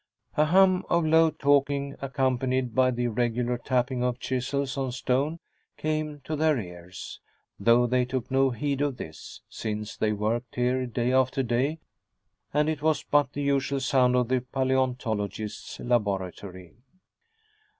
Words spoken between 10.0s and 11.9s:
worked here day after day,